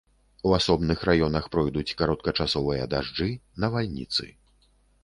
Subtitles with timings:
[0.47, 3.31] У асобных раёнах пройдуць кароткачасовыя дажджы,
[3.67, 4.35] навальніцы.